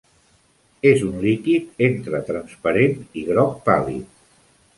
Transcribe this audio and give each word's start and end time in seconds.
És 0.91 1.03
un 1.07 1.19
líquid 1.25 1.85
entre 1.89 2.23
transparent 2.31 2.97
i 3.23 3.27
groc 3.29 3.55
pàl·lid. 3.71 4.11